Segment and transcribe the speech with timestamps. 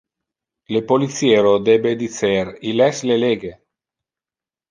[0.75, 3.55] Le policiero debe dicer "il es le lege".